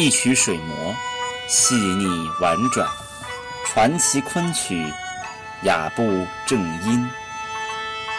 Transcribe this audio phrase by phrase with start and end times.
[0.00, 0.96] 一曲水磨，
[1.46, 2.88] 细腻婉转，
[3.66, 4.90] 传奇昆曲，
[5.64, 7.06] 雅步正音。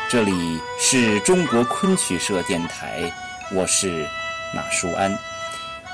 [0.07, 3.11] 这里是中国昆曲社电台，
[3.51, 4.07] 我是
[4.53, 5.17] 马舒安。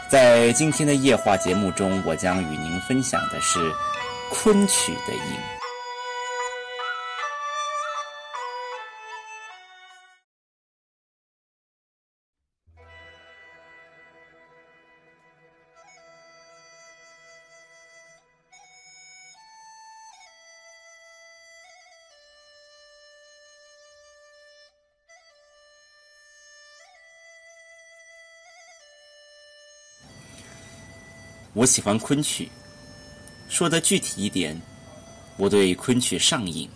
[0.10, 3.74] 在今天的夜话节目中，我将与您分享的是
[4.30, 5.57] 昆曲的影。
[31.58, 32.48] 我喜欢昆曲，
[33.50, 34.56] 说的具体一点，
[35.38, 36.70] 我对昆曲上瘾。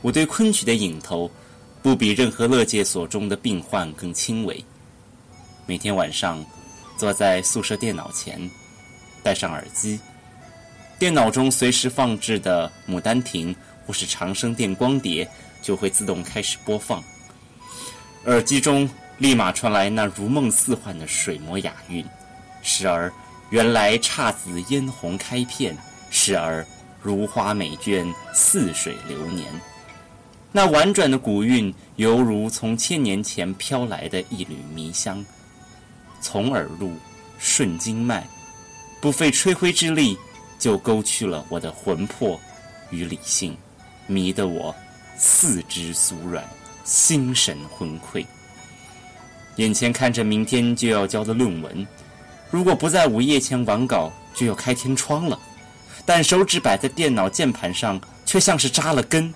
[0.00, 1.28] 我对昆曲的瘾头，
[1.82, 4.64] 不比任何乐界所中的病患更轻微。
[5.66, 6.44] 每天晚上，
[6.96, 8.48] 坐在宿舍电脑前，
[9.24, 9.98] 戴上耳机，
[10.96, 13.52] 电脑中随时放置的《牡丹亭》
[13.84, 15.28] 或是《长生殿》光碟
[15.60, 17.02] 就会自动开始播放，
[18.26, 22.06] 耳机中立马传来那如梦似幻的水磨雅韵，
[22.62, 23.12] 时而。
[23.52, 25.76] 原来姹紫嫣红开片，
[26.08, 26.66] 时而
[27.02, 29.46] 如花美眷似水流年。
[30.50, 35.22] 那婉转的古韵，犹如从千年前飘来的一缕迷香，
[36.18, 36.96] 从耳入，
[37.38, 38.26] 顺经脉，
[39.02, 40.16] 不费吹灰之力，
[40.58, 42.40] 就勾去了我的魂魄
[42.88, 43.54] 与理性，
[44.06, 44.74] 迷得我
[45.18, 46.42] 四肢酥软，
[46.84, 48.24] 心神昏聩。
[49.56, 51.86] 眼前看着明天就要交的论文。
[52.52, 55.38] 如果不在午夜前完稿，就要开天窗了。
[56.04, 59.32] 但手指摆在电脑键盘上，却像是扎了根。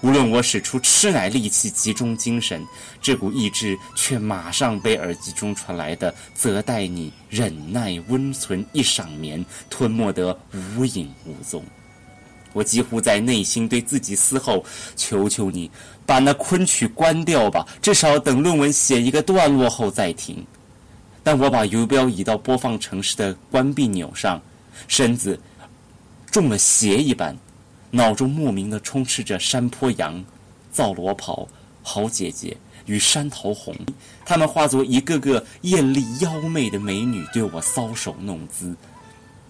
[0.00, 2.64] 无论我使出吃奶力气集中精神，
[3.02, 11.62] 这股意志却马上被耳机中传来的“则待你忍耐温存一晌眠”吞没得无影无踪。
[12.54, 14.64] 我几乎在内心对自己嘶吼
[14.96, 15.70] ：“求求你，
[16.06, 20.46] 把那昆曲关掉吧，至少等论文写一个段落后再听。”
[21.30, 24.40] 但我把游标移到播放城市的关闭钮上，
[24.86, 25.38] 身子
[26.30, 27.36] 中了邪一般，
[27.90, 30.24] 脑中莫名的充斥着山坡羊、
[30.72, 31.46] 皂罗袍、
[31.82, 32.56] 好姐姐
[32.86, 33.76] 与山桃红，
[34.24, 38.74] 她们化作一个个艳丽妖媚的美女，对我搔首弄姿。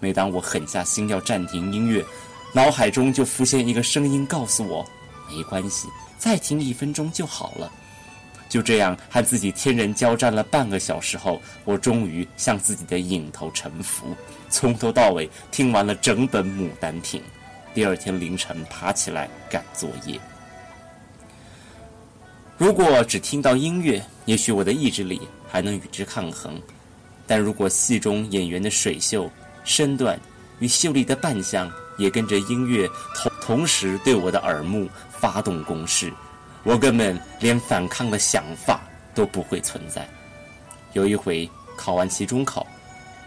[0.01, 2.03] 每当我狠下心要暂停音乐，
[2.51, 4.85] 脑海中就浮现一个声音告诉我：
[5.29, 7.71] 没关系，再听一分钟就好了。
[8.49, 14.15] 就这样和自己天人交战了半个小时后，我终于向自己的瘾头臣服，
[14.49, 17.21] 从头到尾听完了整本《牡丹亭》。
[17.75, 20.19] 第二天凌晨爬起来赶作业。
[22.57, 26.55] 如果只听到音乐，也许我的意志力还能与之抗衡；
[27.27, 29.31] 但如果戏中演员的水袖、
[29.63, 30.19] 身段
[30.57, 36.11] 与秀丽的扮相也跟着音乐同同时对我的耳目发动攻势，
[36.63, 38.81] 我根本连反抗的想法
[39.15, 40.07] 都不会存在。
[40.93, 42.65] 有一回考完期中考，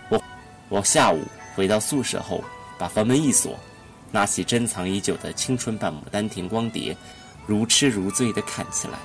[0.09, 0.23] 我
[0.69, 1.23] 我下午
[1.55, 2.43] 回到宿舍后，
[2.79, 3.59] 把房门一锁，
[4.11, 6.95] 拿起珍藏已久的青春版《牡丹亭》光碟，
[7.47, 8.99] 如痴如醉地看起来，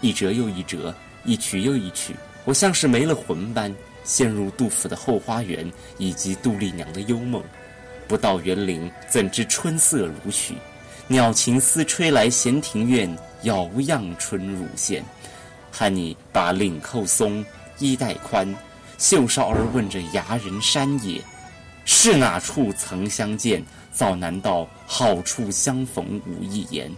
[0.00, 0.94] 一折又一折，
[1.24, 2.14] 一曲又一曲，
[2.44, 5.66] 我像是没了魂般陷入杜甫的《后花园》
[5.98, 7.42] 以及杜丽娘的幽梦。
[8.06, 10.54] 不到园林，怎知春色如许？
[11.08, 13.10] 鸟情丝吹来闲庭院。
[13.42, 15.04] 摇漾春乳线，
[15.70, 17.44] 看你把领扣松，
[17.78, 18.54] 衣带宽，
[18.98, 21.22] 袖梢儿问着崖人山也，
[21.84, 23.64] 是哪处曾相见？
[23.92, 26.90] 早难道好处相逢无一言？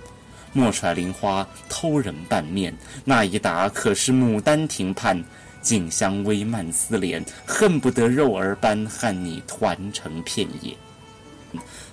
[0.52, 2.72] 莫揣菱花偷人半面，
[3.04, 5.24] 那一答可是牡丹亭畔，
[5.60, 10.72] 锦香微漫丝连，恨不得肉儿般和你团成片也。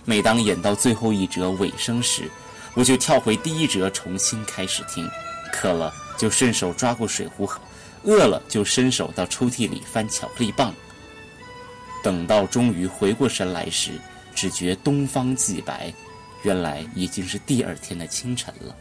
[0.06, 2.30] 每当演到最后一折尾声时，
[2.74, 5.10] 我就跳回第一折，重新开始听。
[5.52, 7.60] 渴了就顺手抓过水壶喝，
[8.04, 10.74] 饿了就伸手到抽屉里翻巧克力棒。
[12.02, 13.92] 等到终于回过神来时，
[14.34, 15.94] 只觉东方既白，
[16.44, 18.76] 原来已经是第二天的清晨了。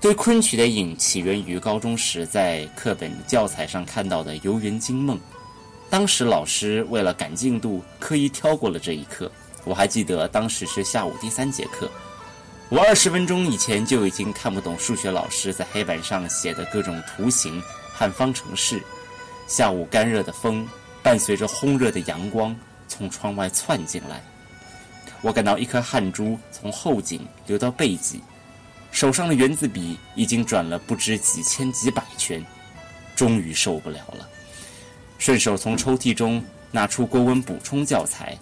[0.00, 5.16] 对昆曲的瘾起源于高中时在课本教材上看到的《游园惊梦》，
[5.90, 9.30] 当时老师为了赶进度，刻意挑过了这一课。
[9.64, 11.90] 我还记得当时是下午第三节课，
[12.68, 17.62] 我二十分钟以前就已经看不懂数学老师在黑板上写的各种图形
[17.92, 18.82] 和方程式。
[19.46, 20.66] 下午干热的风
[21.02, 22.54] 伴随着烘热的阳光
[22.88, 24.22] 从窗外窜进来，
[25.22, 28.22] 我感到一颗汗珠从后颈流到背脊，
[28.90, 32.44] 手上的圆子笔已经转了不知几千几百圈，
[33.16, 34.28] 终于受不了了。
[35.18, 38.36] 顺手从抽屉中拿出国文补充教材，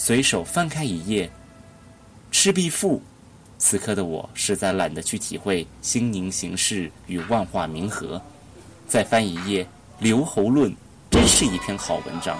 [0.00, 1.26] 随手翻开一页，
[2.30, 2.98] 《赤壁赋》。
[3.58, 8.22] 此刻的我实在懒得去体会心宁形势与万化冥和。
[8.86, 9.64] 再翻一页
[9.98, 10.70] 《留侯论》，
[11.10, 12.38] 真是一篇好文章。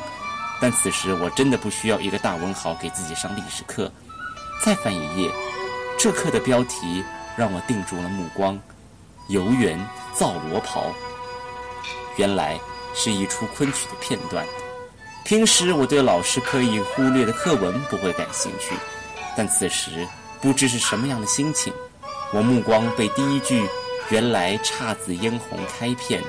[0.61, 3.91] 但此时我真的不需要一个大文豪给自己上历史课。
[4.65, 5.29] 再翻一页，
[5.99, 7.03] 这课的标题
[7.37, 8.57] 让我定住了目光
[9.29, 9.85] ：“游园
[10.15, 10.93] 造罗袍。”
[12.17, 12.57] 原来
[12.95, 14.47] 是一出昆曲的片段。
[15.29, 18.75] 平时我对老师刻意忽略的课文不会感兴趣，
[19.37, 20.09] 但此时
[20.41, 21.71] 不知是什么样的心情，
[22.33, 23.63] 我目光被第一句
[24.09, 26.23] “原来姹紫嫣红开片，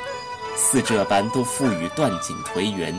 [0.58, 2.94] 似这般都付与断井颓垣，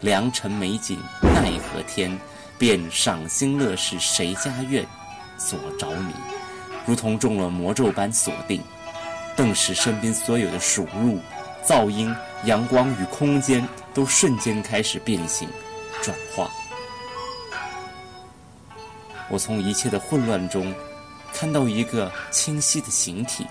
[0.00, 2.18] 良辰美景奈何天，
[2.58, 4.84] 便赏心乐事谁家院”
[5.38, 6.12] 所着迷，
[6.84, 8.60] 如同中了魔咒般锁定，
[9.36, 11.20] 顿时身边所有的数入。
[11.66, 12.14] 噪音、
[12.44, 15.48] 阳光与空间都瞬间开始变形、
[16.00, 16.48] 转化。
[19.28, 20.72] 我从一切的混乱中
[21.34, 23.44] 看到一个清晰的形体，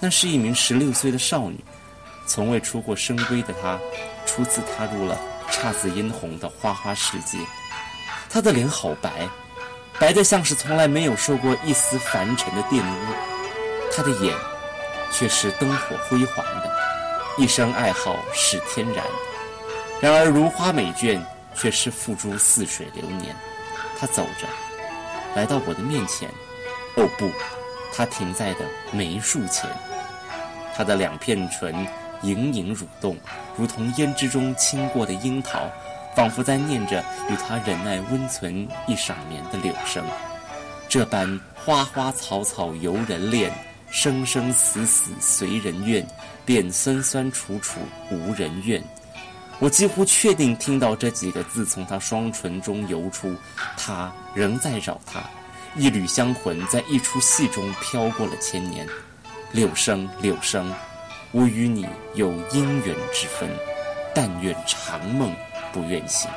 [0.00, 1.62] 那是一名十六岁的少女。
[2.24, 3.78] 从未出过深闺的她，
[4.24, 5.20] 初次踏入了
[5.50, 7.36] 姹紫嫣红的花花世界。
[8.30, 9.28] 她的脸好白，
[9.98, 13.14] 白得像是从来没有受过一丝凡尘的玷污。
[13.94, 14.34] 她的眼
[15.10, 16.81] 却是灯火辉煌的。
[17.38, 19.02] 一生爱好是天然，
[20.00, 21.18] 然而如花美眷
[21.54, 23.34] 却是付诸似水流年。
[23.98, 24.46] 他走着，
[25.34, 26.28] 来到我的面前。
[26.96, 27.30] 哦不，
[27.94, 28.60] 他停在的
[28.92, 29.70] 梅树前。
[30.74, 31.86] 他的两片唇
[32.20, 33.16] 隐隐蠕动，
[33.56, 35.60] 如同胭脂中倾过的樱桃，
[36.14, 40.04] 仿佛在念着与他忍耐温存一晌眠的柳声。
[40.86, 43.50] 这般花花草草由人恋。
[43.92, 46.04] 生生死死随人愿，
[46.46, 47.78] 便酸酸楚楚
[48.10, 48.82] 无人怨。
[49.58, 53.36] 我几乎确定听到这几个字从他双唇中游出，
[53.76, 55.22] 他仍在扰他，
[55.76, 58.88] 一缕香魂在一出戏中飘过了千年。
[59.52, 60.74] 柳生，柳生，
[61.30, 63.48] 我与你有姻缘之分，
[64.14, 65.32] 但愿长梦
[65.70, 66.30] 不愿醒。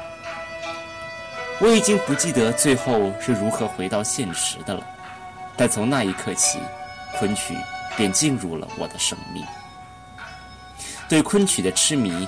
[1.61, 4.85] 我已经不记得最后是如何回到现实的了，
[5.55, 6.59] 但从那一刻起。
[7.19, 7.55] 昆曲
[7.97, 9.43] 便进入了我的生命。
[11.07, 12.27] 对昆曲的痴迷，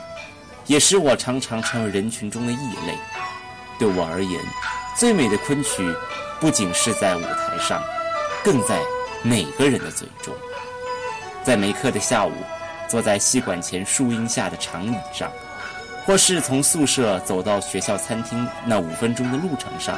[0.66, 2.56] 也使我常常成为人群中的异
[2.86, 2.98] 类。
[3.80, 4.42] 对我而言，
[4.96, 5.96] 最美的昆曲，
[6.40, 7.82] 不仅是在舞台上，
[8.44, 8.80] 更在
[9.24, 10.34] 每个人的嘴中。
[11.44, 12.34] 在没课的下午，
[12.88, 15.32] 坐在戏馆前树荫下的长椅上，
[16.06, 19.98] 或是从宿舍走到学校餐厅那五分钟的路程上，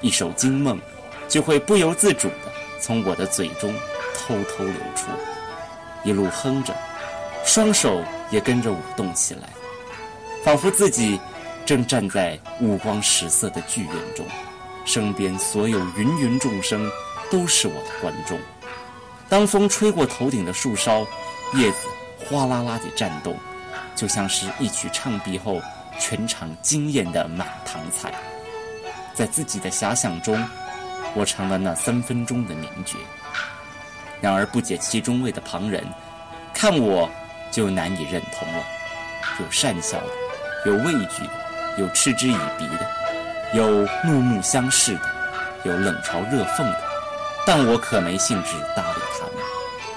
[0.00, 0.78] 一首《惊梦》
[1.28, 2.52] 就会不由自主的。
[2.80, 3.74] 从我的嘴中
[4.14, 5.06] 偷偷流出，
[6.04, 6.74] 一路哼着，
[7.44, 9.48] 双手也跟着舞动起来，
[10.44, 11.18] 仿佛自己
[11.64, 14.24] 正站在五光十色的剧院中，
[14.84, 16.88] 身边所有芸芸众生
[17.30, 18.38] 都是我的观众。
[19.28, 21.06] 当风吹过头顶的树梢，
[21.54, 23.36] 叶子哗啦啦地颤动，
[23.94, 25.60] 就像是一曲唱毕后
[25.98, 28.12] 全场惊艳的满堂彩。
[29.14, 30.46] 在自己的遐想中。
[31.16, 32.98] 我成了那三分钟的名角，
[34.20, 35.82] 然而不解其中味的旁人，
[36.52, 37.10] 看我
[37.50, 38.62] 就难以认同了。
[39.40, 42.86] 有讪笑的，有畏惧的，有嗤之以鼻的，
[43.54, 45.00] 有怒目相视的，
[45.64, 46.84] 有冷嘲热讽的。
[47.46, 49.36] 但我可没兴致搭理他们。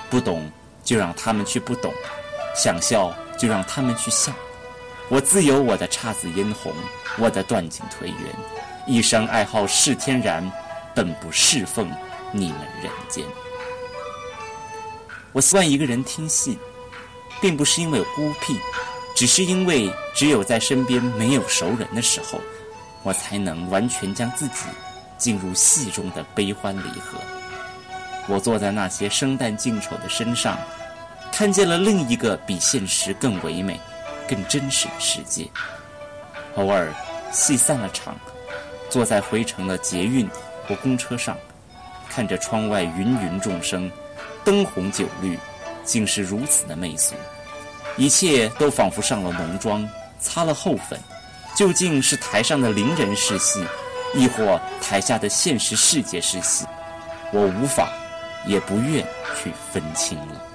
[0.09, 0.49] 不懂
[0.85, 1.93] 就让他们去不懂，
[2.55, 4.31] 想笑就让他们去笑。
[5.09, 6.73] 我自有我的姹紫嫣红，
[7.17, 8.13] 我的断井颓垣，
[8.87, 10.49] 一生爱好是天然。
[10.95, 11.89] 本不侍奉
[12.31, 13.23] 你们人间。
[15.31, 16.57] 我习惯一个人听戏，
[17.39, 18.59] 并不是因为孤僻，
[19.15, 22.39] 只是因为只有在身边没有熟人的时候，
[23.03, 24.65] 我才能完全将自己
[25.17, 27.19] 进入戏中的悲欢离合。
[28.27, 30.57] 我坐在那些生旦净丑的身上，
[31.31, 33.79] 看见了另一个比现实更唯美、
[34.27, 35.47] 更真实的世界。
[36.55, 36.91] 偶尔，
[37.31, 38.15] 戏散了场，
[38.89, 40.27] 坐在回程的捷运。
[40.69, 41.35] 或公车上，
[42.07, 43.91] 看着窗外芸芸众生，
[44.45, 45.35] 灯红酒绿，
[45.83, 47.15] 竟是如此的媚俗。
[47.97, 50.99] 一切都仿佛上了浓妆，擦了厚粉。
[51.55, 53.65] 究竟是台上的伶人是戏，
[54.13, 56.65] 亦或台下的现实世界是戏？
[57.33, 57.89] 我无法，
[58.45, 59.03] 也不愿
[59.35, 60.48] 去分清了。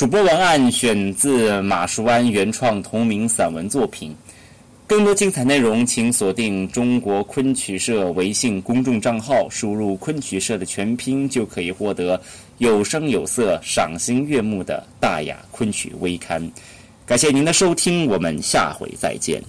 [0.00, 4.16] 主播文案选自马树安原创同名散文作品。
[4.86, 12.18] 更多精彩内容，请锁定中国昆曲社微信公众账号，输入“昆曲社”的全拼，就可以获得
[12.56, 16.50] 有声有色、赏心悦目的大雅昆曲微刊。
[17.04, 19.42] 感谢您的收听，我们下回再见。